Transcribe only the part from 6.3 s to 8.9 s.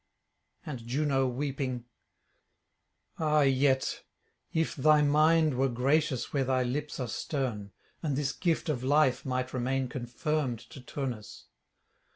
where thy lips are stern, and this gift of